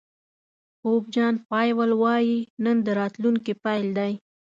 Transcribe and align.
پوپ 0.79 1.03
جان 1.13 1.33
پایول 1.49 1.91
وایي 2.01 2.37
نن 2.63 2.77
د 2.85 2.87
راتلونکي 2.99 3.53
پيل 3.63 3.85
دی. 3.97 4.11